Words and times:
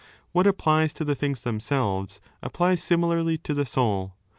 What 0.31 0.47
applies 0.47 0.93
to 0.93 1.05
the 1.05 1.13
things 1.13 1.43
themselves, 1.43 2.19
applies 2.41 2.81
similarly 2.81 3.37
to 3.37 3.53
the 3.53 3.67
soul. 3.67 4.15